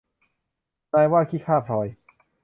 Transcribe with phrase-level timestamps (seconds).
[0.93, 1.87] นายว่าขี้ข้าพลอย